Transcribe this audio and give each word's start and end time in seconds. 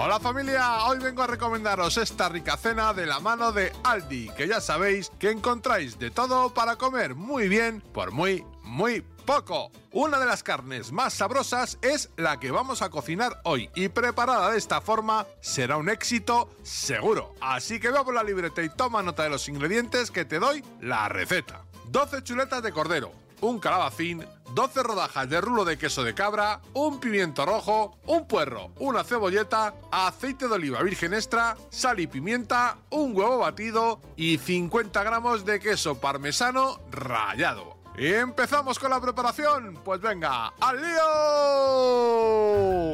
Hola 0.00 0.20
familia, 0.20 0.84
hoy 0.84 0.98
vengo 1.00 1.24
a 1.24 1.26
recomendaros 1.26 1.96
esta 1.96 2.28
rica 2.28 2.56
cena 2.56 2.94
de 2.94 3.04
la 3.04 3.18
mano 3.18 3.50
de 3.50 3.72
Aldi, 3.82 4.30
que 4.36 4.46
ya 4.46 4.60
sabéis 4.60 5.10
que 5.18 5.28
encontráis 5.28 5.98
de 5.98 6.12
todo 6.12 6.54
para 6.54 6.76
comer 6.76 7.16
muy 7.16 7.48
bien 7.48 7.80
por 7.80 8.12
muy, 8.12 8.44
muy 8.62 9.00
poco. 9.26 9.72
Una 9.90 10.20
de 10.20 10.26
las 10.26 10.44
carnes 10.44 10.92
más 10.92 11.14
sabrosas 11.14 11.78
es 11.82 12.10
la 12.16 12.38
que 12.38 12.52
vamos 12.52 12.80
a 12.80 12.90
cocinar 12.90 13.40
hoy 13.42 13.70
y 13.74 13.88
preparada 13.88 14.52
de 14.52 14.58
esta 14.58 14.80
forma 14.80 15.26
será 15.40 15.76
un 15.76 15.88
éxito 15.88 16.48
seguro. 16.62 17.34
Así 17.40 17.80
que 17.80 17.90
ve 17.90 17.98
por 18.04 18.14
la 18.14 18.22
libreta 18.22 18.62
y 18.62 18.68
toma 18.68 19.02
nota 19.02 19.24
de 19.24 19.30
los 19.30 19.48
ingredientes 19.48 20.12
que 20.12 20.24
te 20.24 20.38
doy 20.38 20.64
la 20.80 21.08
receta. 21.08 21.64
12 21.86 22.22
chuletas 22.22 22.62
de 22.62 22.70
cordero, 22.70 23.10
un 23.40 23.58
calabacín, 23.58 24.26
12 24.54 24.82
rodajas 24.82 25.28
de 25.28 25.40
rulo 25.40 25.64
de 25.64 25.78
queso 25.78 26.04
de 26.04 26.14
cabra, 26.14 26.60
un 26.74 27.00
pimiento 27.00 27.44
rojo, 27.46 27.96
un 28.06 28.26
puerro, 28.26 28.70
una 28.78 29.04
cebolleta, 29.04 29.74
aceite 29.90 30.48
de 30.48 30.54
oliva 30.54 30.82
virgen 30.82 31.14
extra, 31.14 31.56
sal 31.70 32.00
y 32.00 32.06
pimienta, 32.06 32.78
un 32.90 33.16
huevo 33.16 33.38
batido 33.38 34.00
y 34.16 34.38
50 34.38 35.02
gramos 35.02 35.44
de 35.44 35.60
queso 35.60 36.00
parmesano 36.00 36.80
rallado. 36.90 37.76
¿Y 37.96 38.12
empezamos 38.12 38.78
con 38.78 38.90
la 38.90 39.00
preparación? 39.00 39.80
Pues 39.84 40.00
venga, 40.00 40.52
¡al 40.60 40.80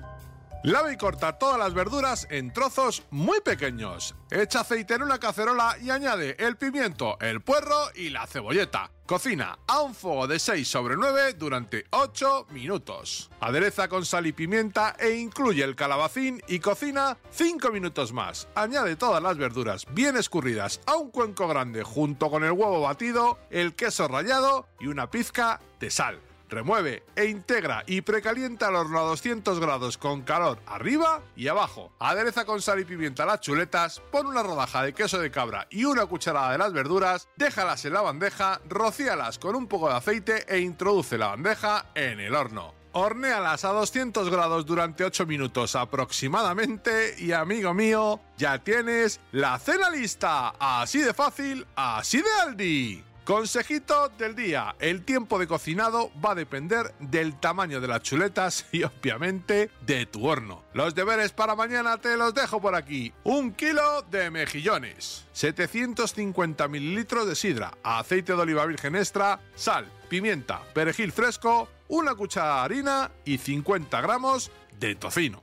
lío! 0.00 0.17
Lava 0.64 0.92
y 0.92 0.96
corta 0.96 1.38
todas 1.38 1.56
las 1.56 1.72
verduras 1.72 2.26
en 2.30 2.52
trozos 2.52 3.04
muy 3.10 3.40
pequeños. 3.40 4.16
Echa 4.28 4.60
aceite 4.60 4.94
en 4.94 5.04
una 5.04 5.18
cacerola 5.18 5.76
y 5.80 5.90
añade 5.90 6.34
el 6.44 6.56
pimiento, 6.56 7.16
el 7.20 7.40
puerro 7.40 7.76
y 7.94 8.10
la 8.10 8.26
cebolleta. 8.26 8.90
Cocina 9.06 9.56
a 9.68 9.82
un 9.82 9.94
fuego 9.94 10.26
de 10.26 10.40
6 10.40 10.66
sobre 10.66 10.96
9 10.96 11.34
durante 11.34 11.84
8 11.90 12.48
minutos. 12.50 13.30
Adereza 13.40 13.88
con 13.88 14.04
sal 14.04 14.26
y 14.26 14.32
pimienta 14.32 14.96
e 14.98 15.12
incluye 15.12 15.62
el 15.62 15.76
calabacín 15.76 16.42
y 16.48 16.58
cocina 16.58 17.16
5 17.30 17.70
minutos 17.70 18.12
más. 18.12 18.48
Añade 18.56 18.96
todas 18.96 19.22
las 19.22 19.38
verduras 19.38 19.86
bien 19.92 20.16
escurridas 20.16 20.80
a 20.86 20.96
un 20.96 21.12
cuenco 21.12 21.46
grande 21.46 21.84
junto 21.84 22.30
con 22.30 22.42
el 22.42 22.50
huevo 22.52 22.80
batido, 22.80 23.38
el 23.50 23.76
queso 23.76 24.08
rallado 24.08 24.66
y 24.80 24.88
una 24.88 25.08
pizca 25.08 25.60
de 25.78 25.90
sal. 25.90 26.20
Remueve 26.48 27.04
e 27.14 27.26
integra 27.26 27.84
y 27.86 28.00
precalienta 28.00 28.68
al 28.68 28.76
horno 28.76 29.00
a 29.00 29.04
200 29.04 29.60
grados 29.60 29.98
con 29.98 30.22
calor 30.22 30.58
arriba 30.66 31.22
y 31.36 31.48
abajo. 31.48 31.92
Adereza 31.98 32.44
con 32.44 32.62
sal 32.62 32.80
y 32.80 32.84
pimienta 32.84 33.26
las 33.26 33.40
chuletas, 33.40 34.00
pon 34.10 34.26
una 34.26 34.42
rodaja 34.42 34.82
de 34.82 34.94
queso 34.94 35.18
de 35.18 35.30
cabra 35.30 35.66
y 35.70 35.84
una 35.84 36.06
cucharada 36.06 36.52
de 36.52 36.58
las 36.58 36.72
verduras, 36.72 37.28
déjalas 37.36 37.84
en 37.84 37.92
la 37.92 38.02
bandeja, 38.02 38.60
rocíalas 38.68 39.38
con 39.38 39.56
un 39.56 39.66
poco 39.66 39.88
de 39.88 39.96
aceite 39.96 40.44
e 40.48 40.60
introduce 40.60 41.18
la 41.18 41.28
bandeja 41.28 41.86
en 41.94 42.20
el 42.20 42.34
horno. 42.34 42.78
Hornéalas 42.92 43.64
a 43.64 43.68
200 43.68 44.30
grados 44.30 44.64
durante 44.64 45.04
8 45.04 45.26
minutos 45.26 45.76
aproximadamente 45.76 47.14
y 47.18 47.32
amigo 47.32 47.74
mío, 47.74 48.20
ya 48.38 48.58
tienes 48.58 49.20
la 49.30 49.58
cena 49.58 49.90
lista. 49.90 50.54
Así 50.58 51.00
de 51.00 51.12
fácil, 51.12 51.66
así 51.76 52.22
de 52.22 52.30
Aldi. 52.42 53.07
Consejito 53.28 54.08
del 54.16 54.34
día, 54.34 54.74
el 54.78 55.04
tiempo 55.04 55.38
de 55.38 55.46
cocinado 55.46 56.10
va 56.24 56.30
a 56.30 56.34
depender 56.34 56.94
del 56.98 57.38
tamaño 57.38 57.78
de 57.78 57.86
las 57.86 58.00
chuletas 58.00 58.64
y 58.72 58.84
obviamente 58.84 59.68
de 59.84 60.06
tu 60.06 60.26
horno. 60.26 60.64
Los 60.72 60.94
deberes 60.94 61.32
para 61.32 61.54
mañana 61.54 61.98
te 61.98 62.16
los 62.16 62.32
dejo 62.32 62.58
por 62.58 62.74
aquí. 62.74 63.12
Un 63.24 63.52
kilo 63.52 64.00
de 64.10 64.30
mejillones, 64.30 65.26
750 65.34 66.68
mililitros 66.68 67.28
de 67.28 67.36
sidra, 67.36 67.76
aceite 67.82 68.32
de 68.32 68.40
oliva 68.40 68.64
virgen 68.64 68.96
extra, 68.96 69.38
sal, 69.54 69.92
pimienta, 70.08 70.62
perejil 70.72 71.12
fresco, 71.12 71.68
una 71.88 72.14
cucharada 72.14 72.60
de 72.60 72.64
harina 72.64 73.10
y 73.26 73.36
50 73.36 74.00
gramos 74.00 74.50
de 74.80 74.94
tocino. 74.94 75.42